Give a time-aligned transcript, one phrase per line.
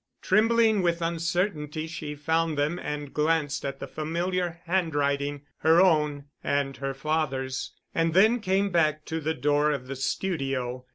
[0.23, 6.75] Trembling with uncertainty she found them and glanced at the familiar handwriting, her own and
[6.77, 10.87] her father's, and then came back to the door of the studio.